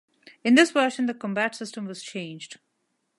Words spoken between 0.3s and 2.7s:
In this version the combat system was changed.